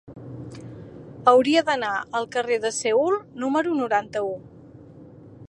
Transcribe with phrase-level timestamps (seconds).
[1.31, 1.91] Hauria d'anar
[2.21, 4.35] al carrer de Seül número noranta-u.